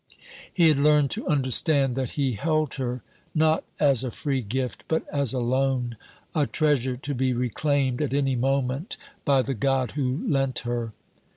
[0.51, 3.03] He had learned to understand that he held her,
[3.35, 5.95] not as a free gift, but as a loan
[6.33, 10.93] a treasure to be reclaimed at any moment by the God who lent her.